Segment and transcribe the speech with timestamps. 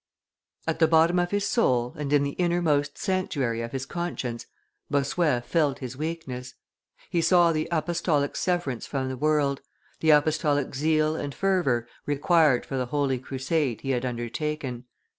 [0.65, 4.47] At the bottom of his soul, and in the innermost sanctuary of his conscience,
[4.89, 6.55] Bossuet felt his weakness;
[7.11, 9.61] he saw the apostolic severance from the world,
[9.99, 14.85] the apostolic zeal and fervor required for the holy crusade he had undertaken.